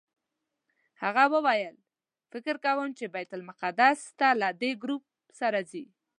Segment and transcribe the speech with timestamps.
[1.03, 1.75] هغه وویل
[2.31, 5.03] فکر کوم چې بیت المقدس ته له دې ګروپ
[5.39, 5.85] سره ځئ.